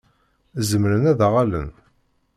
Zemren 0.67 1.03
ad 1.11 1.19
aɣ-allen? 1.27 1.69